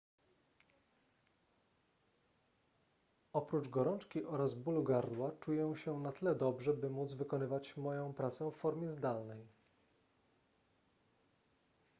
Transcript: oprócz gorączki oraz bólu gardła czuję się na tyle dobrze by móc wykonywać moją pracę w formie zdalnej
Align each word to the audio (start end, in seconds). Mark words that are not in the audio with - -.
oprócz 3.33 3.67
gorączki 3.67 4.25
oraz 4.25 4.53
bólu 4.53 4.83
gardła 4.83 5.31
czuję 5.39 5.75
się 5.75 5.99
na 5.99 6.11
tyle 6.11 6.35
dobrze 6.35 6.73
by 6.73 6.89
móc 6.89 7.13
wykonywać 7.13 7.77
moją 7.77 8.13
pracę 8.13 8.51
w 8.51 8.55
formie 8.55 8.91
zdalnej 8.91 9.47